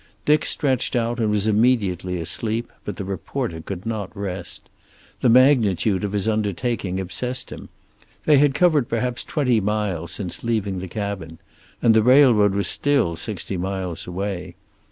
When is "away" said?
14.07-14.55